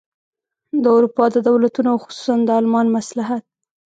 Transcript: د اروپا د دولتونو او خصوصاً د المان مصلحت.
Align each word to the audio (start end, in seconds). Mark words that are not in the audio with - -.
د 0.83 0.85
اروپا 0.95 1.25
د 1.33 1.37
دولتونو 1.47 1.87
او 1.93 1.97
خصوصاً 2.03 2.35
د 2.45 2.49
المان 2.59 2.87
مصلحت. 2.97 3.43